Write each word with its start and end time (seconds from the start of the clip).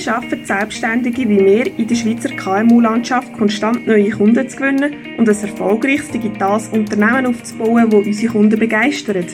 Wie 0.00 0.04
schaffen 0.04 0.46
Selbstständige 0.46 1.28
wie 1.28 1.44
wir 1.44 1.78
in 1.78 1.86
der 1.86 1.94
Schweizer 1.94 2.30
KMU-Landschaft 2.30 3.34
konstant 3.34 3.86
neue 3.86 4.08
Kunden 4.08 4.48
zu 4.48 4.56
gewinnen 4.56 4.94
und 5.18 5.28
ein 5.28 5.36
erfolgreiches 5.36 6.08
digitales 6.08 6.68
Unternehmen 6.68 7.26
aufzubauen, 7.26 7.90
das 7.90 8.06
unsere 8.06 8.32
Kunden 8.32 8.58
begeistert? 8.58 9.26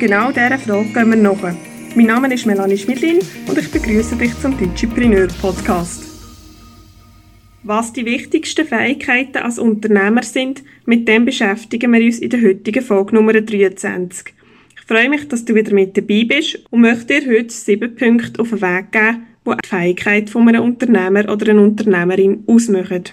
Genau 0.00 0.32
dieser 0.32 0.56
Frage 0.56 0.88
gehen 0.94 1.10
wir 1.10 1.16
nach. 1.16 1.54
Mein 1.94 2.06
Name 2.06 2.32
ist 2.32 2.46
Melanie 2.46 2.78
Schmidlin 2.78 3.18
und 3.48 3.58
ich 3.58 3.70
begrüße 3.70 4.16
dich 4.16 4.32
zum 4.40 4.56
Digipreneur 4.56 5.28
Podcast. 5.42 6.04
Was 7.62 7.92
die 7.92 8.06
wichtigsten 8.06 8.66
Fähigkeiten 8.66 9.36
als 9.36 9.58
Unternehmer 9.58 10.22
sind, 10.22 10.62
mit 10.86 11.06
dem 11.06 11.26
beschäftigen 11.26 11.92
wir 11.92 12.02
uns 12.02 12.20
in 12.20 12.30
der 12.30 12.40
heutigen 12.40 12.82
Folge 12.82 13.14
Nummer 13.14 13.34
23. 13.34 14.32
Ich 14.74 14.86
freue 14.86 15.10
mich, 15.10 15.28
dass 15.28 15.44
du 15.44 15.54
wieder 15.54 15.74
mit 15.74 15.98
dabei 15.98 16.24
bist 16.24 16.60
und 16.70 16.80
möchte 16.80 17.20
dir 17.20 17.30
heute 17.30 17.52
sieben 17.52 17.94
Punkte 17.94 18.40
auf 18.40 18.48
den 18.48 18.62
Weg 18.62 18.90
geben, 18.90 19.26
die 19.56 19.62
die 19.62 19.68
Fähigkeit 19.68 20.30
von 20.30 20.48
einem 20.48 20.64
Unternehmer 20.64 21.30
oder 21.30 21.50
einer 21.50 21.62
Unternehmerin 21.62 22.44
ausmachen. 22.46 23.04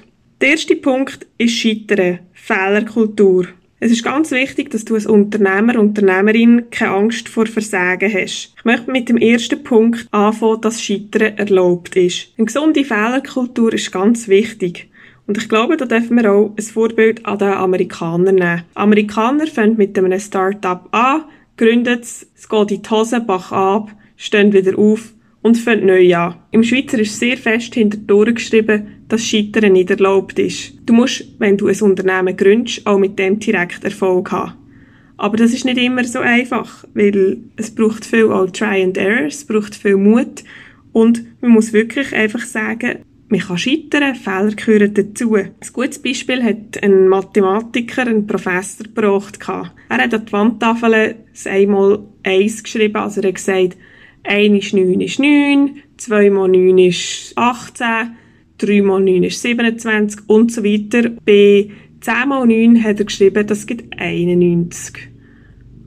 Der 0.41 0.49
erste 0.49 0.75
Punkt 0.75 1.25
ist 1.37 1.53
Scheitern, 1.53 2.19
Fehlerkultur. 2.33 3.47
Es 3.79 3.91
ist 3.91 4.03
ganz 4.03 4.31
wichtig, 4.31 4.71
dass 4.71 4.85
du 4.85 4.95
als 4.95 5.05
Unternehmer, 5.05 5.79
Unternehmerin 5.79 6.69
keine 6.71 6.91
Angst 6.91 7.29
vor 7.29 7.45
Versagen 7.45 8.11
hast. 8.11 8.53
Ich 8.57 8.65
möchte 8.65 8.91
mit 8.91 9.09
dem 9.09 9.17
ersten 9.17 9.63
Punkt 9.63 10.07
anfangen, 10.11 10.61
dass 10.61 10.81
Scheitern 10.81 11.37
erlaubt 11.37 11.95
ist. 11.95 12.29
Eine 12.37 12.45
gesunde 12.45 12.83
Fehlerkultur 12.85 13.73
ist 13.73 13.91
ganz 13.91 14.27
wichtig. 14.27 14.89
Und 15.27 15.37
ich 15.37 15.49
glaube, 15.49 15.77
da 15.77 15.85
dürfen 15.85 16.17
wir 16.17 16.31
auch 16.31 16.53
ein 16.55 16.63
Vorbild 16.63 17.25
an 17.25 17.39
den 17.39 17.49
Amerikanern 17.49 18.35
nehmen. 18.35 18.63
Amerikaner 18.75 19.47
fangen 19.47 19.77
mit 19.77 19.97
einem 19.97 20.19
Start-up 20.19 20.87
an, 20.91 21.25
gründet 21.57 22.03
es, 22.03 22.27
es 22.35 22.47
geht 22.47 22.71
in 22.71 22.81
die 22.81 22.89
Hose, 22.89 23.21
Bach 23.21 23.51
ab, 23.51 23.91
stehen 24.17 24.53
wieder 24.53 24.77
auf 24.77 25.13
und 25.45 25.59
fangen 25.59 25.85
neu 25.85 26.15
an. 26.15 26.37
Im 26.49 26.63
Schweizer 26.63 26.97
ist 26.97 27.19
sehr 27.19 27.37
fest 27.37 27.75
hinter 27.75 28.33
geschrieben, 28.33 28.87
dass 29.07 29.23
Scheitern 29.23 29.73
nicht 29.73 29.91
erlaubt 29.91 30.39
ist. 30.39 30.73
Du 30.87 30.93
musst, 30.93 31.23
wenn 31.37 31.55
du 31.55 31.67
ein 31.67 31.79
Unternehmen 31.81 32.35
gründest, 32.35 32.87
auch 32.87 32.97
mit 32.97 33.19
dem 33.19 33.37
direkt 33.37 33.83
Erfolg 33.83 34.31
haben. 34.31 34.55
Aber 35.17 35.37
das 35.37 35.53
ist 35.53 35.63
nicht 35.63 35.77
immer 35.77 36.03
so 36.03 36.17
einfach, 36.17 36.83
weil 36.95 37.37
es 37.57 37.69
braucht 37.69 38.05
viel 38.05 38.31
auch 38.31 38.49
Try 38.49 38.81
and 38.81 38.97
Error, 38.97 39.27
es 39.27 39.45
braucht 39.45 39.75
viel 39.75 39.97
Mut 39.97 40.43
und 40.93 41.23
man 41.41 41.51
muss 41.51 41.73
wirklich 41.73 42.11
einfach 42.15 42.41
sagen, 42.41 43.03
man 43.29 43.39
kann 43.39 43.59
scheitern, 43.59 44.15
Fehler 44.15 44.55
gehören 44.55 44.95
dazu. 44.95 45.35
Ein 45.35 45.51
gutes 45.73 45.99
Beispiel 45.99 46.43
hat 46.43 46.81
ein 46.81 47.07
Mathematiker, 47.07 48.07
ein 48.07 48.25
Professor 48.25 48.87
gebracht. 48.87 49.37
Er 49.47 49.97
hat 49.97 50.11
an 50.11 50.25
die 50.25 50.31
Wandtafel 50.31 51.15
einmal 51.45 51.99
eins 52.23 52.63
geschrieben, 52.63 52.95
also 52.95 53.21
er 53.21 53.27
hat 53.27 53.35
gesagt, 53.35 53.77
1 54.27 54.65
ist 54.65 54.73
9 54.73 55.01
ist 55.01 55.19
9, 55.19 55.77
2 55.97 56.29
mal 56.29 56.47
9 56.47 56.77
ist 56.77 57.33
18, 57.35 58.15
3 58.57 58.81
mal 58.81 59.01
9 59.01 59.23
ist 59.23 59.41
27 59.41 60.21
und 60.27 60.51
so 60.51 60.63
weiter. 60.63 61.09
Bei 61.25 61.69
10 62.01 62.27
mal 62.27 62.45
9 62.45 62.83
hat 62.83 62.99
er 62.99 63.05
geschrieben, 63.05 63.45
das 63.47 63.65
gibt 63.65 63.99
91. 63.99 65.09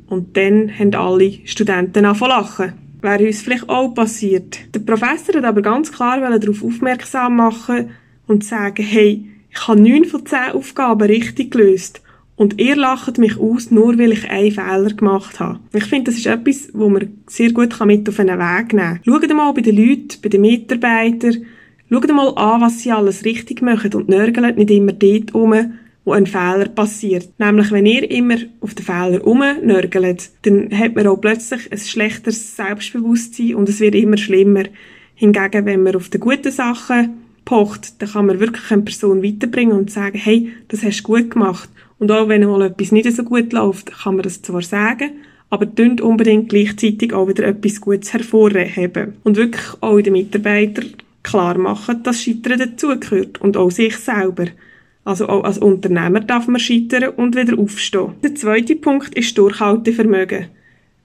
Und 0.07 0.37
dann 0.37 0.71
haben 0.79 0.95
alle 0.95 1.33
Studenten 1.45 2.05
angefangen 2.05 2.31
lachen. 2.31 2.73
Wäre 3.01 3.27
uns 3.27 3.43
vielleicht 3.43 3.69
auch 3.69 3.95
passiert. 3.95 4.59
Der 4.75 4.81
Professor 4.81 5.37
hat 5.37 5.45
aber 5.45 5.63
ganz 5.63 5.93
klar 5.93 6.19
darauf 6.19 6.65
aufmerksam 6.65 7.37
machen 7.37 7.91
und 8.27 8.45
sagen, 8.45 8.85
hey, 8.85 9.29
ich 9.51 9.69
habe 9.69 9.81
9 9.81 10.05
von 10.05 10.27
10 10.27 10.53
Aufgaben 10.53 11.07
richtig 11.09 11.53
gelöst. 11.53 12.03
Und 12.39 12.61
ihr 12.61 12.77
lacht 12.77 13.19
mich 13.19 13.37
aus, 13.37 13.73
nur 13.73 13.99
weil 13.99 14.13
ich 14.13 14.31
einen 14.31 14.53
Fehler 14.53 14.95
gemacht 14.95 15.41
habe. 15.41 15.59
Ich 15.75 15.87
finde, 15.87 16.13
das 16.13 16.19
ist 16.19 16.27
etwas, 16.27 16.69
wo 16.73 16.89
man 16.89 17.19
sehr 17.27 17.51
gut 17.51 17.75
mit 17.85 18.09
auf 18.09 18.21
einen 18.21 18.39
Weg 18.39 18.73
nehmen 18.73 18.79
kann. 18.79 19.01
Schaut 19.05 19.29
mal 19.35 19.53
bei 19.53 19.61
den 19.61 19.77
Leuten, 19.77 20.21
bei 20.23 20.29
den 20.29 20.43
Mitarbeitern, 20.43 21.45
schaut 21.91 22.09
mal 22.13 22.29
an, 22.37 22.61
was 22.61 22.79
sie 22.79 22.93
alles 22.93 23.25
richtig 23.25 23.61
machen 23.61 23.93
und 23.93 24.09
nörgelt 24.09 24.57
nicht 24.57 24.71
immer 24.71 24.93
dort 24.93 25.35
um, 25.35 25.53
wo 26.05 26.13
ein 26.13 26.27
Fehler 26.27 26.69
passiert. 26.69 27.29
Nämlich, 27.41 27.73
wenn 27.73 27.87
ihr 27.87 28.09
immer 28.09 28.37
auf 28.61 28.73
den 28.75 28.87
Fehler 28.87 29.27
umnörgelt, 29.27 30.31
dann 30.43 30.71
hat 30.71 30.95
man 30.95 31.09
auch 31.09 31.21
plötzlich 31.21 31.73
ein 31.73 31.79
schlechteres 31.79 32.55
Selbstbewusstsein 32.55 33.57
und 33.57 33.69
es 33.69 33.81
wird 33.81 33.97
immer 33.97 34.17
schlimmer. 34.17 34.63
Hingegen, 35.17 35.67
wenn 35.67 35.83
man 35.83 35.97
auf 35.97 36.09
die 36.09 36.21
guten 36.21 36.53
Sachen 36.53 37.15
pocht, 37.45 38.01
dann 38.01 38.11
kann 38.11 38.27
man 38.27 38.39
wirklich 38.39 38.71
eine 38.71 38.83
Person 38.83 39.25
weiterbringen 39.25 39.77
und 39.77 39.91
sagen, 39.91 40.19
hey, 40.19 40.53
das 40.69 40.85
hast 40.85 41.03
du 41.03 41.15
gut 41.15 41.33
gemacht. 41.33 41.69
Und 41.99 42.13
auch 42.13 42.29
wenn 42.29 42.47
mal 42.47 42.63
etwas 42.63 42.93
nicht 42.93 43.11
so 43.13 43.25
gut 43.25 43.53
läuft, 43.53 43.93
kann 43.93 44.17
man 44.17 44.23
das 44.23 44.43
zwar 44.43 44.63
sagen, 44.63 45.11
aber 45.51 45.75
tönt 45.75 46.01
unbedingt 46.01 46.51
gleichzeitig 46.51 47.13
auch 47.13 47.29
wieder 47.29 47.45
etwas 47.45 47.81
Gutes 47.81 48.13
hervorheben. 48.13 49.15
Und 49.25 49.37
wirklich 49.37 49.67
auch 49.81 50.01
den 50.01 50.13
Mitarbeitern 50.13 50.95
klar 51.23 51.59
machen, 51.59 52.03
dass 52.03 52.23
Scheitern 52.23 52.59
dazugehört 52.59 53.41
und 53.41 53.57
auch 53.57 53.71
sich 53.71 53.97
selber. 53.97 54.47
Also 55.05 55.29
auch 55.29 55.45
als 55.45 55.59
Unternehmer 55.59 56.21
darf 56.21 56.49
man 56.49 56.61
scheitern 56.61 57.15
und 57.17 57.35
wieder 57.35 57.59
aufstehen. 57.59 58.15
Der 58.23 58.35
zweite 58.35 58.77
Punkt 58.77 59.15
ist 59.15 59.37
Durchhaltevermögen. 59.39 60.47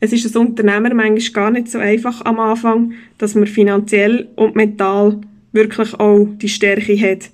Es 0.02 0.12
ist 0.12 0.26
als 0.26 0.36
Unternehmer 0.36 0.94
manchmal 0.94 1.32
gar 1.32 1.52
nicht 1.52 1.70
so 1.70 1.80
einfach 1.80 2.26
am 2.26 2.38
Anfang, 2.38 2.94
dass 3.18 3.36
man 3.36 3.48
finanziell 3.48 4.28
und 4.36 4.56
mental 4.56 5.22
wirklich 5.54 5.94
auch 5.94 6.28
die 6.42 6.50
Stärke 6.50 7.00
hat. 7.00 7.30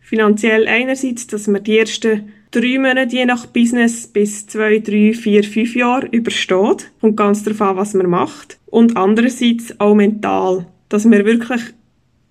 Finanziell 0.00 0.66
einerseits, 0.66 1.26
dass 1.26 1.46
man 1.46 1.62
die 1.62 1.76
ersten 1.76 2.32
drei 2.54 2.78
Monate 2.78 3.16
je 3.16 3.26
nach 3.26 3.46
Business 3.46 4.06
bis 4.06 4.46
zwei, 4.46 4.78
drei, 4.78 5.12
vier, 5.12 5.42
fünf 5.42 5.74
Jahre 5.74 6.06
übersteht. 6.06 6.90
Und 7.00 7.16
ganz 7.16 7.42
darauf 7.42 7.60
an, 7.60 7.76
was 7.76 7.94
man 7.94 8.08
macht. 8.08 8.58
Und 8.66 8.96
andererseits 8.96 9.78
auch 9.80 9.94
mental, 9.94 10.66
dass 10.88 11.04
man 11.04 11.24
wirklich, 11.24 11.60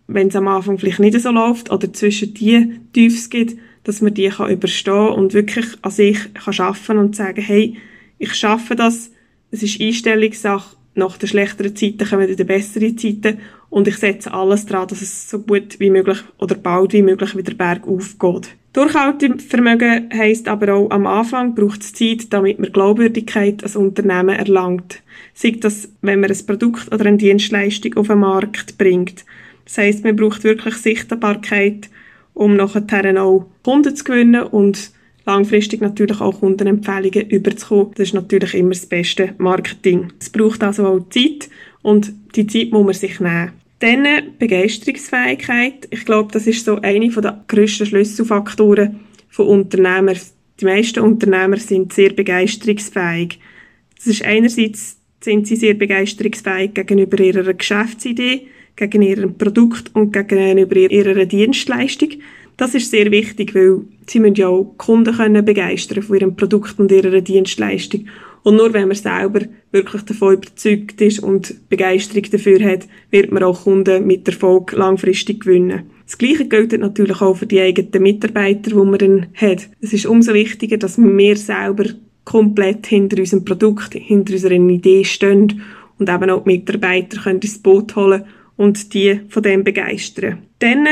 wenn 0.08 0.30
es 0.30 0.36
am 0.36 0.48
Anfang 0.48 0.78
vielleicht 0.78 1.00
nicht 1.00 1.20
so 1.20 1.32
läuft 1.32 1.72
oder 1.72 1.92
zwischen 1.92 2.34
die 2.34 2.80
Tiefs 2.94 3.30
gibt, 3.30 3.58
dass 3.84 4.02
man 4.02 4.14
die 4.14 4.30
kann 4.30 4.52
überstehen 4.52 5.10
und 5.10 5.34
wirklich 5.34 5.66
an 5.82 5.92
sich 5.92 6.34
kann 6.34 6.54
schaffen 6.54 6.98
und 6.98 7.16
sagen, 7.16 7.42
hey, 7.42 7.76
ich 8.18 8.34
schaffe 8.34 8.76
das, 8.76 9.12
es 9.52 9.62
ist 9.62 9.82
Einstellungssache, 9.82 10.78
nach 10.96 11.18
den 11.18 11.28
schlechteren 11.28 11.76
Zeiten 11.76 12.08
kommen 12.08 12.30
wieder 12.30 12.44
bessere 12.46 12.96
Zeiten 12.96 13.40
und 13.70 13.88
ich 13.88 13.98
setze 13.98 14.34
alles 14.34 14.66
daran, 14.66 14.88
dass 14.88 15.02
es 15.02 15.30
so 15.30 15.40
gut 15.40 15.80
wie 15.80 15.90
möglich 15.90 16.20
oder 16.38 16.56
bald 16.56 16.94
wie 16.94 17.02
möglich 17.02 17.36
wieder 17.36 17.54
bergauf 17.56 18.18
geht. 18.20 18.56
Durchhaltevermögen 18.74 20.10
heisst 20.12 20.48
aber 20.48 20.74
auch, 20.74 20.90
am 20.90 21.06
Anfang 21.06 21.54
braucht 21.54 21.82
es 21.82 21.94
Zeit, 21.94 22.34
damit 22.34 22.58
man 22.58 22.72
Glaubwürdigkeit 22.72 23.62
als 23.64 23.76
Unternehmen 23.76 24.36
erlangt. 24.36 25.04
Sei 25.36 25.52
das, 25.52 25.90
wenn 26.02 26.22
man 26.22 26.32
ein 26.32 26.46
Produkt 26.48 26.92
oder 26.92 27.06
eine 27.06 27.18
Dienstleistung 27.18 27.94
auf 27.96 28.08
den 28.08 28.20
Markt 28.20 28.80
bringt. 28.80 29.26
Das 29.66 29.78
heisst, 29.78 30.04
man 30.04 30.16
braucht 30.16 30.44
wirklich 30.44 30.74
Sichtbarkeit, 30.76 31.90
um 32.34 32.56
nachher 32.56 33.24
auch 33.24 33.46
Kunden 33.64 33.96
zu 33.96 34.04
gewinnen 34.06 34.42
und 34.42 34.92
langfristig 35.26 35.82
natürlich 35.82 36.20
auch 36.20 36.40
Kundenempfehlungen 36.40 37.30
überzukommen. 37.30 37.92
Das 37.92 38.08
ist 38.08 38.14
natürlich 38.14 38.56
immer 38.56 38.72
das 38.72 38.88
beste 38.88 39.36
Marketing. 39.38 40.12
Es 40.20 40.32
braucht 40.32 40.64
also 40.64 40.88
auch 40.88 41.10
Zeit 41.10 41.48
und 41.84 42.12
die 42.36 42.48
Zeit 42.48 42.72
muss 42.72 42.86
man 42.86 42.94
sich 42.96 43.20
nehmen. 43.20 43.63
Dann 43.84 44.08
Begeisterungsfähigkeit. 44.40 45.90
Ich 45.90 46.06
glaube, 46.06 46.32
das 46.32 46.48
ist 46.48 46.64
so 46.64 46.80
eine 46.80 47.10
der 47.10 47.44
grössten 47.50 47.86
Schlüsselfaktoren 47.86 49.02
von 49.28 49.48
Unternehmern. 49.48 50.18
Die 50.62 50.64
meisten 50.64 51.02
Unternehmer 51.02 51.58
sind 51.58 51.92
sehr 51.92 52.14
begeisterungsfähig. 52.14 53.40
Das 53.98 54.08
ist 54.08 54.24
einerseits 54.24 54.96
sind 55.20 55.48
sie 55.48 55.58
sehr 55.58 55.74
begeisterungsfähig 55.74 56.74
gegenüber 56.74 57.20
ihrer 57.20 57.54
Geschäftsidee, 57.54 58.48
gegenüber 58.78 59.18
ihrem 59.18 59.38
Produkt 59.38 59.94
und 59.94 60.14
gegenüber 60.14 60.78
ihrer 60.78 61.26
Dienstleistung. 61.26 62.12
Das 62.56 62.76
ist 62.76 62.90
sehr 62.90 63.12
wichtig, 63.12 63.54
weil 63.54 63.82
sie 64.08 64.22
müssen 64.22 64.36
ja 64.36 64.48
auch 64.48 64.76
Kunden 64.78 65.14
können 65.14 65.44
begeistern 65.44 66.04
von 66.04 66.16
ihrem 66.16 66.38
Produkt 66.38 66.80
und 66.80 66.90
ihrer 66.90 67.20
Dienstleistung. 67.20 68.08
Und 68.44 68.58
nur 68.58 68.74
wenn 68.74 68.90
man 68.90 68.98
selber 68.98 69.42
wirklich 69.72 70.02
davon 70.04 70.36
überzeugt 70.36 71.00
ist 71.02 71.20
und 71.20 71.70
Begeisterung 71.70 72.24
dafür 72.30 72.64
hat, 72.64 72.88
wird 73.10 73.32
man 73.32 73.44
auch 73.44 73.64
Kunden 73.64 74.06
mit 74.06 74.28
Erfolg 74.28 74.74
langfristig 74.74 75.42
gewinnen. 75.42 75.84
Das 76.06 76.18
Gleiche 76.18 76.48
gilt 76.48 76.78
natürlich 76.78 77.22
auch 77.22 77.38
für 77.38 77.46
die 77.46 77.62
eigenen 77.62 78.04
Mitarbeiter, 78.04 78.72
die 78.72 78.76
man 78.76 78.98
dann 78.98 79.28
hat. 79.36 79.70
Es 79.80 79.94
ist 79.94 80.06
umso 80.06 80.34
wichtiger, 80.34 80.78
dass 80.78 80.98
wir 80.98 81.38
selber 81.38 81.86
komplett 82.26 82.88
hinter 82.88 83.18
unserem 83.18 83.46
Produkt, 83.46 83.94
hinter 83.94 84.34
unserer 84.34 84.52
Idee 84.52 85.04
stehen 85.06 85.62
und 85.98 86.10
eben 86.10 86.30
auch 86.30 86.44
die 86.44 86.52
Mitarbeiter 86.52 87.22
können 87.22 87.40
ins 87.40 87.60
Boot 87.60 87.96
holen 87.96 88.26
und 88.58 88.94
die 88.94 89.22
von 89.30 89.44
dem 89.44 89.64
begeistern. 89.64 90.40
Dann 90.60 90.86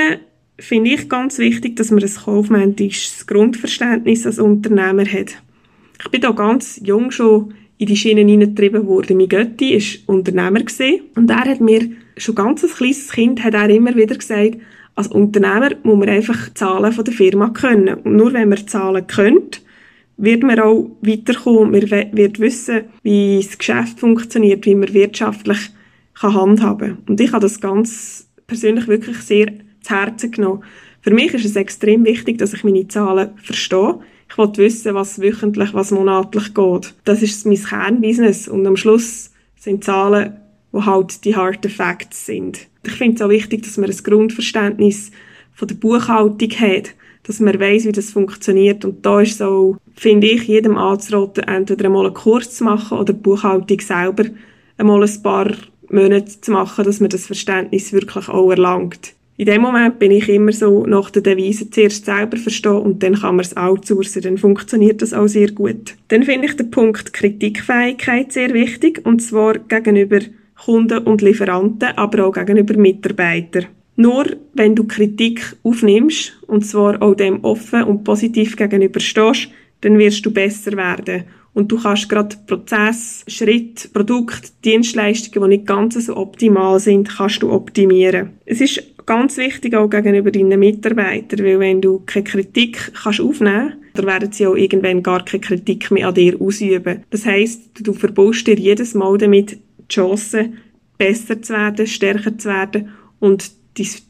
finde 0.58 0.92
ich 0.92 1.10
ganz 1.10 1.38
wichtig, 1.38 1.76
dass 1.76 1.92
man 1.92 2.04
ein 2.04 2.14
kaufmännisches 2.14 3.28
Grundverständnis 3.28 4.26
als 4.26 4.40
Unternehmer 4.40 5.06
hat. 5.06 5.42
Ich 6.04 6.10
bin 6.10 6.22
da 6.22 6.32
ganz 6.32 6.80
jung 6.84 7.12
schon 7.12 7.54
in 7.78 7.88
die 7.88 7.96
Schienen 7.96 8.28
hineingetrieben 8.28 8.86
worden. 8.88 9.18
Mein 9.18 9.30
Götti 9.30 9.74
war 9.74 10.16
Unternehmer 10.16 10.62
und 11.16 11.30
er 11.30 11.46
hat 11.46 11.62
mir 11.62 11.90
schon 12.18 12.36
ganz 12.36 12.64
als 12.64 12.76
kleines 12.76 13.12
Kind 13.12 13.44
hat 13.44 13.54
er 13.54 13.70
immer 13.70 13.96
wieder 13.96 14.16
gesagt, 14.16 14.58
als 14.96 15.08
Unternehmer 15.08 15.72
muss 15.84 15.98
man 15.98 16.10
einfach 16.10 16.54
Zahlen 16.54 16.92
von 16.92 17.06
der 17.06 17.14
Firma 17.14 17.50
können. 17.50 17.96
Und 17.96 18.16
nur 18.16 18.34
wenn 18.34 18.50
man 18.50 18.68
Zahlen 18.68 19.08
kennt, 19.08 19.62
wird 20.18 20.44
man 20.44 20.60
auch 20.60 20.92
weiterkommen. 21.02 21.72
Man 21.72 21.90
wird 21.90 22.40
wissen, 22.40 22.84
wie 23.02 23.42
das 23.44 23.58
Geschäft 23.58 24.00
funktioniert, 24.00 24.66
wie 24.66 24.76
man 24.76 24.94
wirtschaftlich 24.94 25.72
kann 26.14 26.34
handhaben 26.36 26.90
kann. 26.90 27.04
Und 27.08 27.22
ich 27.22 27.32
habe 27.32 27.42
das 27.42 27.62
ganz 27.62 28.30
persönlich 28.46 28.88
wirklich 28.88 29.18
sehr 29.18 29.48
zu 29.82 29.96
Herzen 29.96 30.32
genommen. 30.32 30.64
Für 31.02 31.12
mich 31.12 31.34
ist 31.34 31.46
es 31.46 31.56
extrem 31.56 32.06
wichtig, 32.06 32.38
dass 32.38 32.54
ich 32.54 32.64
meine 32.64 32.88
Zahlen 32.88 33.32
verstehe. 33.38 34.00
Ich 34.32 34.38
will 34.38 34.50
wissen, 34.56 34.96
was 34.96 35.20
wöchentlich, 35.20 35.74
was 35.74 35.92
monatlich 35.92 36.54
geht. 36.54 36.94
Das 37.04 37.22
ist 37.22 37.46
mein 37.46 37.62
Kernbusiness 37.62 38.48
und 38.48 38.66
am 38.66 38.78
Schluss 38.78 39.32
sind 39.58 39.84
Zahlen, 39.84 40.38
wo 40.72 40.86
halt 40.86 41.26
die 41.26 41.36
harten 41.36 41.70
Facts 41.70 42.28
sind. 42.28 42.68
Ich 42.86 42.94
finde 42.94 43.16
es 43.16 43.22
auch 43.22 43.30
wichtig, 43.30 43.64
dass 43.64 43.76
man 43.76 43.90
ein 43.90 43.98
Grundverständnis 43.98 45.12
von 45.54 45.68
der 45.68 45.76
Buchhaltung 45.76 46.50
hat, 46.50 46.96
dass 47.24 47.42
man 47.42 47.60
weiß, 47.60 47.86
wie 47.86 47.92
das 47.92 48.12
funktioniert. 48.12 48.86
Und 48.86 49.06
da 49.06 49.20
ist 49.20 49.38
so, 49.38 49.76
finde 49.96 50.28
ich, 50.28 50.44
jedem 50.44 50.78
anzuraten, 50.78 51.44
entweder 51.44 51.86
einmal 51.86 52.06
einen 52.06 52.16
Kurs 52.16 52.56
zu 52.56 52.64
machen 52.64 52.98
oder 53.00 53.12
die 53.12 53.20
Buchhaltung 53.20 53.82
selber 53.82 54.24
einmal 54.78 55.04
ein 55.04 55.22
paar 55.22 55.52
Monate 55.90 56.40
zu 56.40 56.52
machen, 56.52 56.86
dass 56.86 57.02
man 57.02 57.10
das 57.10 57.26
Verständnis 57.26 57.92
wirklich 57.92 58.30
auch 58.30 58.50
erlangt. 58.50 59.14
In 59.42 59.48
dem 59.48 59.64
Moment 59.64 59.98
bin 59.98 60.12
ich 60.12 60.30
immer 60.30 60.52
so 60.52 60.86
nach 60.86 61.10
der 61.10 61.24
Devise 61.24 61.68
zuerst 61.68 62.06
selber 62.06 62.38
verstehen 62.38 62.78
und 62.78 63.02
dann 63.02 63.16
kann 63.16 63.38
man 63.38 63.44
es 63.44 63.58
outsourcen. 63.58 64.22
Dann 64.22 64.38
funktioniert 64.38 65.02
das 65.02 65.16
auch 65.16 65.26
sehr 65.26 65.52
gut. 65.52 65.96
Dann 66.10 66.22
finde 66.22 66.46
ich 66.46 66.58
den 66.58 66.70
Punkt 66.70 67.12
Kritikfähigkeit 67.12 68.32
sehr 68.32 68.54
wichtig 68.54 69.04
und 69.04 69.20
zwar 69.20 69.58
gegenüber 69.58 70.20
Kunden 70.64 71.00
und 71.00 71.24
Lieferanten, 71.24 71.90
aber 71.96 72.28
auch 72.28 72.34
gegenüber 72.34 72.78
Mitarbeitern. 72.78 73.66
Nur 73.96 74.28
wenn 74.54 74.76
du 74.76 74.84
Kritik 74.84 75.42
aufnimmst, 75.64 76.34
und 76.46 76.64
zwar 76.64 77.02
auch 77.02 77.16
dem 77.16 77.44
offen 77.44 77.86
und 77.86 78.04
positiv 78.04 78.56
gegenüberstehst, 78.56 79.50
dann 79.82 79.98
wirst 79.98 80.24
du 80.24 80.32
besser 80.32 80.74
werden. 80.74 81.24
Und 81.54 81.72
du 81.72 81.82
kannst 81.82 82.08
gerade 82.08 82.38
Prozess, 82.48 83.26
Schritt, 83.28 83.90
Produkt, 83.92 84.54
Dienstleistungen, 84.64 85.50
die 85.50 85.58
nicht 85.58 85.68
ganz 85.68 85.96
so 85.96 86.16
optimal 86.16 86.80
sind, 86.80 87.10
kannst 87.10 87.42
du 87.42 87.52
optimieren. 87.52 88.30
Es 88.46 88.62
ist 88.62 88.84
ganz 89.06 89.38
wichtig 89.38 89.76
auch 89.76 89.90
gegenüber 89.90 90.32
deinen 90.32 90.60
Mitarbeitern, 90.60 91.46
weil 91.46 91.60
wenn 91.60 91.82
du 91.82 92.02
keine 92.06 92.24
Kritik 92.24 92.92
kannst 92.94 93.22
aufnehmen 93.22 93.74
dann 93.94 94.06
werden 94.06 94.32
sie 94.32 94.48
auch 94.48 94.56
irgendwann 94.56 95.04
gar 95.04 95.26
keine 95.26 95.42
Kritik 95.42 95.92
mehr 95.92 96.08
an 96.08 96.14
dir 96.14 96.40
ausüben. 96.40 97.04
Das 97.10 97.26
heisst, 97.26 97.72
du 97.82 97.94
verbaust 97.94 98.48
dir 98.48 98.56
jedes 98.56 98.94
Mal 98.94 99.18
damit 99.18 99.52
die 99.52 99.88
Chance, 99.90 100.50
besser 100.98 101.42
zu 101.42 101.54
werden, 101.54 101.88
stärker 101.88 102.38
zu 102.38 102.50
werden 102.50 102.90
und 103.20 103.52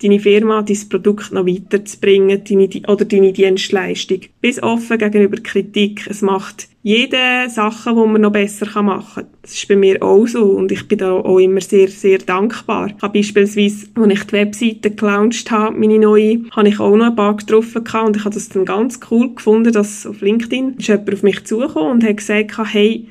deine 0.02 0.20
Firma, 0.20 0.62
dein 0.62 0.90
Produkt 0.90 1.32
noch 1.32 1.46
weiterzubringen 1.46 2.44
deine, 2.44 2.70
oder 2.88 3.06
deine 3.06 3.34
Dienstleistung. 3.34 4.22
Bis 4.42 4.62
offen 4.62 4.98
gegenüber 4.98 5.38
Kritik. 5.38 6.08
Es 6.10 6.22
macht 6.22 6.68
jede 6.84 7.48
Sache, 7.50 7.92
die 7.92 7.96
man 7.96 8.22
noch 8.22 8.32
besser 8.32 8.82
machen 8.82 9.24
kann. 9.24 9.28
Das 9.44 9.54
ist 9.54 9.68
bei 9.68 9.76
mir 9.76 10.02
auch 10.02 10.26
so 10.26 10.44
und 10.44 10.72
ich 10.72 10.88
bin 10.88 10.98
da 10.98 11.12
auch 11.12 11.38
immer 11.38 11.62
sehr, 11.62 11.88
sehr 11.90 12.18
dankbar. 12.18 12.88
Ich 12.88 13.02
habe 13.04 13.20
beispielsweise, 13.20 13.88
als 13.96 14.14
ich 14.14 14.24
die 14.24 14.34
Webseite 14.34 14.92
gelauncht 14.92 15.52
habe, 15.52 15.78
meine 15.78 16.00
neue, 16.00 16.42
habe 16.52 16.70
ich 16.70 16.80
auch 16.80 16.96
noch 16.96 17.06
einen 17.06 17.16
Bug 17.16 17.40
getroffen 17.40 17.84
und 18.06 18.18
ich 18.18 18.26
habe 18.26 18.34
das 18.34 18.50
dann 18.50 18.66
ganz 18.66 19.00
cool 19.12 19.36
gefunden, 19.36 19.72
dass 19.72 20.08
auf 20.08 20.22
LinkedIn 20.22 20.78
ist 20.80 20.88
jemand 20.88 21.14
auf 21.14 21.24
mich 21.24 21.44
zugekommen 21.44 21.92
und 21.92 22.04
hat 22.04 22.18
gesagt, 22.18 22.58
hey, 22.74 23.08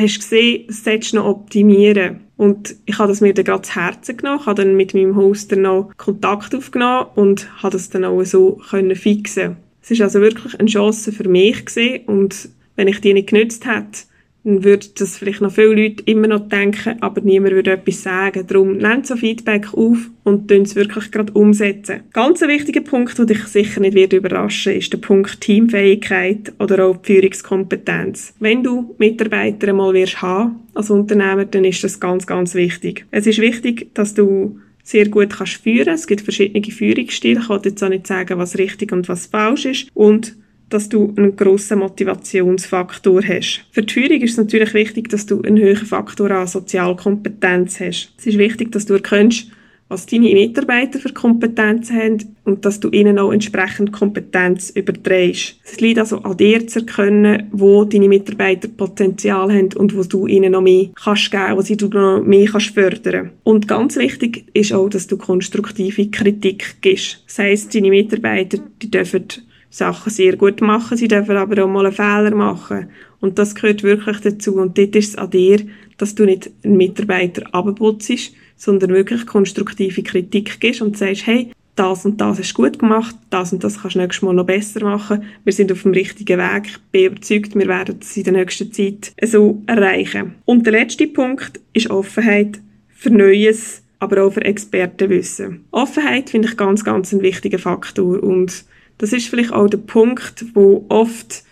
hast 0.00 0.18
gesehen, 0.18 0.64
das 0.68 0.84
solltest 0.84 1.12
du 1.12 1.16
noch 1.16 1.26
optimieren. 1.26 2.20
Und 2.36 2.76
ich 2.84 2.98
habe 2.98 3.08
das 3.08 3.20
mir 3.20 3.32
dann 3.32 3.44
gerade 3.44 3.62
zu 3.62 3.74
Herzen 3.74 4.16
genommen, 4.16 4.44
habe 4.44 4.62
dann 4.62 4.76
mit 4.76 4.94
meinem 4.94 5.16
Hoster 5.16 5.56
noch 5.56 5.90
Kontakt 5.96 6.54
aufgenommen 6.54 7.06
und 7.14 7.62
habe 7.62 7.72
das 7.72 7.88
dann 7.88 8.04
auch 8.04 8.22
so 8.24 8.60
können 8.68 8.94
fixen. 8.94 9.56
Es 9.82 9.90
ist 9.90 10.02
also 10.02 10.20
wirklich 10.20 10.58
eine 10.58 10.68
Chance 10.68 11.12
für 11.12 11.28
mich 11.28 11.64
gesehen 11.64 12.04
und 12.06 12.48
wenn 12.74 12.88
ich 12.88 13.00
die 13.00 13.14
nicht 13.14 13.30
genützt 13.30 13.66
hätte, 13.66 14.00
dann 14.46 14.62
würde 14.62 14.86
das 14.96 15.18
vielleicht 15.18 15.40
noch 15.40 15.50
viele 15.50 15.74
Leute 15.74 16.04
immer 16.04 16.28
noch 16.28 16.48
denken, 16.48 17.02
aber 17.02 17.20
niemand 17.20 17.54
würde 17.54 17.72
etwas 17.72 18.04
sagen. 18.04 18.46
Darum 18.46 18.76
nehmt 18.76 19.04
so 19.04 19.16
Feedback 19.16 19.74
auf 19.74 19.98
und 20.22 20.50
es 20.52 20.76
wirklich 20.76 21.10
gerade 21.10 21.32
umsetzen. 21.32 22.02
Ganz 22.12 22.42
ein 22.42 22.48
wichtiger 22.48 22.80
Punkt, 22.80 23.18
der 23.18 23.26
dich 23.26 23.42
sicher 23.46 23.80
nicht 23.80 23.96
wird 23.96 24.12
überraschen, 24.12 24.74
ist 24.74 24.92
der 24.92 24.98
Punkt 24.98 25.40
Teamfähigkeit 25.40 26.52
oder 26.60 26.86
auch 26.86 26.98
Führungskompetenz. 27.02 28.34
Wenn 28.38 28.62
du 28.62 28.94
Mitarbeiter 28.98 29.66
einmal 29.66 29.94
wirst 29.94 30.22
haben 30.22 30.60
als 30.74 30.90
Unternehmer, 30.90 31.44
dann 31.44 31.64
ist 31.64 31.82
das 31.82 31.98
ganz, 31.98 32.24
ganz 32.24 32.54
wichtig. 32.54 33.04
Es 33.10 33.26
ist 33.26 33.40
wichtig, 33.40 33.88
dass 33.94 34.14
du 34.14 34.60
sehr 34.84 35.08
gut 35.08 35.30
kannst 35.30 35.54
führen. 35.54 35.88
Es 35.88 36.06
gibt 36.06 36.20
verschiedene 36.20 36.64
Führungsstile. 36.64 37.40
Ich 37.40 37.48
kann 37.48 37.62
jetzt 37.64 37.82
auch 37.82 37.88
nicht 37.88 38.06
sagen, 38.06 38.38
was 38.38 38.56
richtig 38.58 38.92
und 38.92 39.08
was 39.08 39.26
falsch 39.26 39.64
ist. 39.64 39.88
Und 39.92 40.36
dass 40.68 40.88
du 40.88 41.14
einen 41.16 41.36
grossen 41.36 41.78
Motivationsfaktor 41.78 43.22
hast. 43.22 43.64
Für 43.70 43.82
die 43.82 43.92
Führung 43.92 44.20
ist 44.20 44.32
es 44.32 44.36
natürlich 44.38 44.74
wichtig, 44.74 45.08
dass 45.08 45.26
du 45.26 45.42
einen 45.42 45.58
hohen 45.58 45.76
Faktor 45.76 46.30
an 46.30 46.46
Sozialkompetenz 46.46 47.80
hast. 47.80 48.12
Es 48.18 48.26
ist 48.26 48.38
wichtig, 48.38 48.72
dass 48.72 48.86
du 48.86 48.94
erkennst, 48.94 49.50
was 49.88 50.06
deine 50.06 50.34
Mitarbeiter 50.34 50.98
für 50.98 51.12
Kompetenzen 51.12 51.96
haben 51.96 52.36
und 52.44 52.64
dass 52.64 52.80
du 52.80 52.90
ihnen 52.90 53.18
auch 53.18 53.30
entsprechend 53.30 53.92
Kompetenz 53.92 54.70
überträgst. 54.70 55.60
Es 55.62 55.80
liegt 55.80 56.00
also 56.00 56.18
an 56.22 56.36
dir 56.36 56.66
zu 56.66 56.80
erkennen, 56.80 57.48
wo 57.52 57.84
deine 57.84 58.08
Mitarbeiter 58.08 58.66
Potenzial 58.66 59.52
haben 59.52 59.72
und 59.76 59.96
wo 59.96 60.02
du 60.02 60.26
ihnen 60.26 60.52
noch 60.52 60.60
mehr 60.60 60.88
kannst 60.96 61.30
geben, 61.30 61.56
wo 61.56 61.60
sie 61.60 61.76
du 61.76 61.86
noch 61.88 62.20
mehr 62.20 62.48
kannst 62.48 62.74
fördern. 62.74 63.30
Und 63.44 63.68
ganz 63.68 63.96
wichtig 63.96 64.46
ist 64.54 64.72
auch, 64.72 64.88
dass 64.88 65.06
du 65.06 65.16
konstruktive 65.16 66.10
Kritik 66.10 66.76
gibst. 66.80 67.22
Das 67.26 67.38
heisst, 67.38 67.74
deine 67.74 67.90
Mitarbeiter, 67.90 68.58
die 68.82 68.90
dürfen 68.90 69.26
Sachen 69.76 70.10
sehr 70.10 70.36
gut 70.36 70.62
machen, 70.62 70.96
sie 70.96 71.08
dürfen 71.08 71.36
aber 71.36 71.62
auch 71.64 71.68
mal 71.68 71.84
einen 71.84 71.94
Fehler 71.94 72.34
machen. 72.34 72.88
Und 73.20 73.38
das 73.38 73.54
gehört 73.54 73.82
wirklich 73.82 74.20
dazu. 74.20 74.56
Und 74.56 74.78
dort 74.78 74.96
ist 74.96 75.10
es 75.10 75.16
an 75.16 75.30
dir, 75.30 75.60
dass 75.98 76.14
du 76.14 76.24
nicht 76.24 76.50
einen 76.64 76.78
Mitarbeiter 76.78 77.42
abputzt, 77.52 78.32
sondern 78.56 78.90
wirklich 78.90 79.26
konstruktive 79.26 80.02
Kritik 80.02 80.60
gibst 80.60 80.80
und 80.80 80.96
sagst, 80.96 81.26
hey, 81.26 81.50
das 81.74 82.06
und 82.06 82.22
das 82.22 82.38
hast 82.38 82.54
du 82.54 82.62
gut 82.62 82.78
gemacht, 82.78 83.14
das 83.28 83.52
und 83.52 83.62
das 83.62 83.82
kannst 83.82 83.96
du 83.96 84.00
nächstes 84.00 84.22
Mal 84.22 84.32
noch 84.32 84.46
besser 84.46 84.82
machen. 84.82 85.24
Wir 85.44 85.52
sind 85.52 85.70
auf 85.70 85.82
dem 85.82 85.92
richtigen 85.92 86.38
Weg. 86.38 86.68
Ich 86.68 86.78
bin 86.90 87.04
überzeugt, 87.04 87.54
wir 87.54 87.68
werden 87.68 87.98
es 88.00 88.16
in 88.16 88.24
der 88.24 88.32
nächsten 88.32 88.72
Zeit 88.72 89.12
so 89.22 89.62
erreichen. 89.66 90.36
Und 90.46 90.64
der 90.64 90.72
letzte 90.72 91.06
Punkt 91.06 91.60
ist 91.74 91.90
Offenheit 91.90 92.60
für 92.88 93.10
Neues, 93.10 93.82
aber 93.98 94.24
auch 94.24 94.32
für 94.32 94.42
Expertenwissen. 94.42 95.66
Offenheit 95.70 96.30
finde 96.30 96.48
ich 96.48 96.56
ganz, 96.56 96.82
ganz 96.82 97.12
ein 97.12 97.20
wichtiger 97.20 97.58
Faktor 97.58 98.22
und 98.22 98.64
das 98.98 99.12
ist 99.12 99.28
vielleicht 99.28 99.52
auch 99.52 99.68
der 99.68 99.78
Punkt, 99.78 100.44
wo 100.54 100.86
oft, 100.88 101.44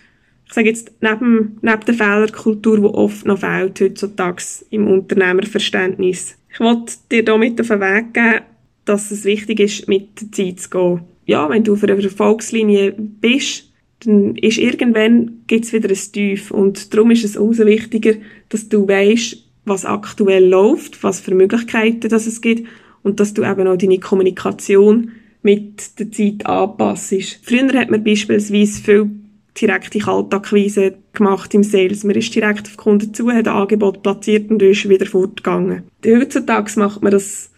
ich 0.47 0.53
sage 0.53 0.69
jetzt, 0.69 0.93
neben, 1.01 1.59
neben 1.63 1.85
der 1.87 1.95
Fehlerkultur, 1.95 2.83
wo 2.83 2.89
oft 2.95 3.27
noch 3.27 3.39
fehlt 3.39 3.81
heutzutage 3.81 4.43
im 4.71 4.89
Unternehmerverständnis. 4.89 6.37
Ich 6.53 6.61
wollte 6.61 6.95
dir 7.11 7.25
damit 7.25 7.61
auf 7.61 7.69
den 7.69 7.81
Weg 7.81 8.15
geben, 8.15 8.41
dass 8.85 9.11
es 9.11 9.25
wichtig 9.25 9.61
ist, 9.61 9.89
mit 9.89 10.21
der 10.21 10.33
Zeit 10.33 10.61
zu 10.61 10.71
gehen. 10.71 11.01
Ja, 11.27 11.49
wenn 11.49 11.65
du 11.65 11.73
auf 11.73 11.83
einer 11.83 12.03
Erfolgslinie 12.03 12.93
bist, 12.93 13.73
dann 14.05 14.37
ist 14.37 14.59
irgendwann 14.59 15.43
gibt's 15.47 15.73
wieder 15.73 15.89
ein 15.89 16.13
Tief. 16.13 16.51
Und 16.51 16.93
darum 16.93 17.11
ist 17.11 17.25
es 17.25 17.37
umso 17.37 17.65
wichtiger, 17.67 18.15
dass 18.51 18.69
du 18.69 18.87
weißt, 18.87 19.39
was 19.65 19.85
aktuell 19.85 20.47
läuft, 20.47 21.03
was 21.03 21.21
für 21.21 21.35
Möglichkeiten 21.35 22.09
das 22.09 22.27
es 22.27 22.41
gibt 22.41 22.69
und 23.03 23.21
dass 23.21 23.35
du 23.35 23.43
eben 23.43 23.67
auch 23.67 23.77
deine 23.77 23.99
Kommunikation 23.99 25.13
mit 25.45 25.99
der 26.01 26.11
Zeit 26.11 26.47
anpasst. 26.47 27.41
Früher 27.43 27.73
hat 27.75 27.91
man 27.91 28.03
beispielsweise 28.03 28.83
viel 28.83 29.11
direkte 29.61 30.01
Kaltakquise 30.01 30.95
gemacht 31.13 31.55
im 31.55 31.63
Sales. 31.63 32.03
Man 32.03 32.17
ist 32.17 32.35
direkt 32.35 32.67
auf 32.67 32.77
Kunden 32.77 33.15
zu, 33.15 33.31
hat 33.31 33.47
ein 33.47 33.55
Angebot 33.55 34.03
platziert 34.03 34.51
und 34.51 34.63
ist 34.63 34.89
wieder 34.89 35.07
fortgegangen. 35.07 35.85
Heutzutage 36.05 36.73
macht 36.81 37.03
man 37.03 37.13
das 37.13 37.51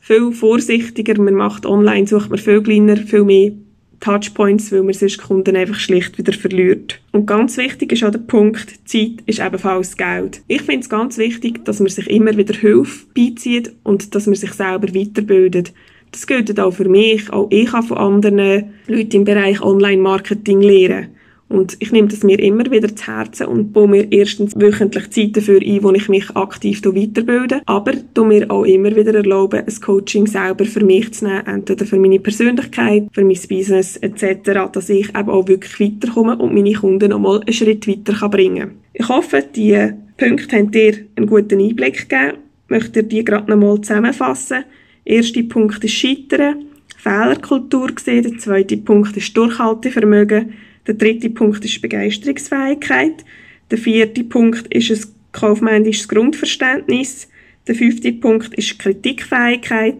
viel 0.00 0.32
vorsichtiger. 0.32 1.20
Man 1.20 1.34
macht 1.34 1.66
online, 1.66 2.06
sucht 2.06 2.30
man 2.30 2.38
viel 2.38 2.62
kleiner, 2.62 2.96
viel 2.96 3.24
mehr 3.24 3.52
Touchpoints, 4.00 4.72
weil 4.72 4.82
man 4.82 4.94
sonst 4.94 5.18
Kunden 5.18 5.54
einfach 5.54 5.78
schlicht 5.78 6.18
wieder 6.18 6.32
verliert. 6.32 7.00
Und 7.12 7.26
ganz 7.26 7.56
wichtig 7.56 7.92
ist 7.92 8.02
auch 8.02 8.10
der 8.10 8.18
Punkt, 8.18 8.88
Zeit 8.88 9.22
ist 9.26 9.38
ebenfalls 9.38 9.96
Geld. 9.96 10.42
Ich 10.48 10.62
finde 10.62 10.80
es 10.80 10.88
ganz 10.88 11.18
wichtig, 11.18 11.64
dass 11.64 11.78
man 11.78 11.88
sich 11.88 12.10
immer 12.10 12.36
wieder 12.36 12.54
Hilfe 12.54 13.06
beizieht 13.14 13.72
und 13.84 14.14
dass 14.14 14.26
man 14.26 14.34
sich 14.34 14.52
selber 14.52 14.92
weiterbildet. 14.92 15.72
Das 16.12 16.26
gilt 16.26 16.60
auch 16.60 16.72
für 16.72 16.88
mich. 16.88 17.32
Auch 17.32 17.48
ich 17.50 17.72
habe 17.72 17.86
von 17.86 17.98
anderen 17.98 18.72
Leuten 18.86 19.16
im 19.16 19.24
Bereich 19.24 19.60
Online-Marketing 19.62 20.60
lernen. 20.60 21.08
Und 21.52 21.76
ich 21.80 21.92
nehme 21.92 22.08
das 22.08 22.22
mir 22.22 22.38
immer 22.38 22.70
wieder 22.70 22.96
zu 22.96 23.06
Herzen 23.06 23.46
und 23.46 23.74
baue 23.74 23.86
mir 23.86 24.10
erstens 24.10 24.54
wöchentlich 24.56 25.10
Zeit 25.10 25.36
dafür 25.36 25.60
ein, 25.60 25.82
wo 25.82 25.92
ich 25.92 26.08
mich 26.08 26.30
aktiv 26.30 26.82
weiterbilde, 26.82 27.60
aber 27.66 27.92
tu 28.14 28.24
mir 28.24 28.50
auch 28.50 28.64
immer 28.64 28.96
wieder 28.96 29.14
erlauben, 29.14 29.60
ein 29.60 29.80
Coaching 29.82 30.26
selber 30.26 30.64
für 30.64 30.82
mich 30.82 31.12
zu 31.12 31.26
nehmen, 31.26 31.46
entweder 31.46 31.84
für 31.84 31.98
meine 31.98 32.20
Persönlichkeit, 32.20 33.08
für 33.12 33.22
mein 33.22 33.38
Business 33.50 33.98
etc., 33.98 34.72
dass 34.72 34.88
ich 34.88 35.10
eben 35.10 35.28
auch 35.28 35.46
wirklich 35.46 35.78
weiterkomme 35.78 36.38
und 36.38 36.54
meine 36.54 36.72
Kunden 36.72 37.10
noch 37.10 37.18
mal 37.18 37.42
einen 37.42 37.52
Schritt 37.52 37.86
weiter 37.86 38.30
bringen 38.30 38.58
kann. 38.58 38.70
Ich 38.94 39.08
hoffe, 39.10 39.44
diese 39.54 39.94
Punkte 40.16 40.56
haben 40.56 40.70
dir 40.70 40.94
einen 41.16 41.26
guten 41.26 41.60
Einblick 41.60 42.08
gegeben. 42.08 42.38
Ich 42.64 42.70
möchte 42.70 43.02
dir 43.02 43.08
die 43.08 43.24
gerade 43.24 43.50
noch 43.50 43.58
mal 43.58 43.78
zusammenfassen. 43.78 44.64
Erster 45.04 45.42
Punkt 45.42 45.82
ist 45.84 45.94
Scheitern, 45.94 46.66
Fehlerkultur 46.96 47.88
gesehen. 47.88 48.22
Der 48.22 48.38
zweite 48.38 48.76
Punkt 48.76 49.16
ist 49.16 49.36
Durchhaltevermögen. 49.36 50.52
Der 50.86 50.94
dritte 50.94 51.30
Punkt 51.30 51.64
ist 51.64 51.82
Begeisterungsfähigkeit. 51.82 53.24
Der 53.70 53.78
vierte 53.78 54.22
Punkt 54.24 54.72
ist 54.72 54.90
ein 54.90 55.12
kaufmännisches 55.32 56.08
Grundverständnis. 56.08 57.28
Der 57.66 57.74
fünfte 57.74 58.12
Punkt 58.12 58.54
ist 58.54 58.78
Kritikfähigkeit. 58.78 59.96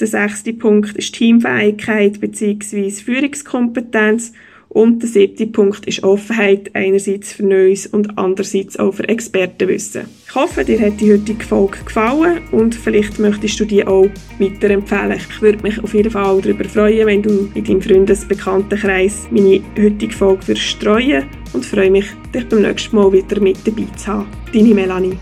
Der 0.00 0.06
sechste 0.06 0.54
Punkt 0.54 0.96
ist 0.96 1.14
Teamfähigkeit 1.14 2.20
bzw. 2.20 2.90
Führungskompetenz. 2.90 4.32
Und 4.72 5.02
der 5.02 5.08
siebte 5.10 5.46
Punkt 5.46 5.84
ist 5.84 6.02
Offenheit, 6.02 6.70
einerseits 6.72 7.34
für 7.34 7.44
Neues 7.44 7.86
und 7.86 8.16
andererseits 8.16 8.78
auch 8.78 8.92
für 8.92 9.06
Expertenwissen. 9.06 10.06
Ich 10.26 10.34
hoffe, 10.34 10.64
dir 10.64 10.80
hat 10.80 10.98
die 10.98 11.12
heutige 11.12 11.44
Folge 11.44 11.76
gefallen 11.84 12.40
und 12.52 12.74
vielleicht 12.74 13.18
möchtest 13.18 13.60
du 13.60 13.66
die 13.66 13.86
auch 13.86 14.08
weiterempfehlen. 14.38 15.18
Ich 15.18 15.42
würde 15.42 15.62
mich 15.62 15.82
auf 15.82 15.92
jeden 15.92 16.10
Fall 16.10 16.40
darüber 16.40 16.64
freuen, 16.64 17.06
wenn 17.06 17.22
du 17.22 17.50
in 17.54 17.64
deinem 17.64 17.82
Freundesbekanntenkreis 17.82 19.28
meine 19.30 19.60
heutige 19.78 20.14
Folge 20.14 20.56
streuen 20.56 21.24
und 21.52 21.66
freue 21.66 21.90
mich, 21.90 22.06
dich 22.34 22.48
beim 22.48 22.62
nächsten 22.62 22.96
Mal 22.96 23.12
wieder 23.12 23.40
mit 23.42 23.58
dabei 23.66 23.84
zu 23.98 24.06
haben. 24.06 24.26
Deine 24.54 24.74
Melanie. 24.74 25.18